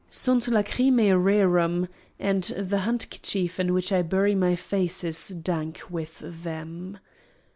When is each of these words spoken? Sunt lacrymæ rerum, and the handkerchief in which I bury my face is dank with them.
Sunt 0.07 0.47
lacrymæ 0.47 1.13
rerum, 1.15 1.87
and 2.19 2.41
the 2.45 2.79
handkerchief 2.79 3.59
in 3.59 3.71
which 3.71 3.91
I 3.91 4.01
bury 4.01 4.33
my 4.33 4.55
face 4.55 5.03
is 5.03 5.27
dank 5.27 5.83
with 5.91 6.23
them. 6.25 6.97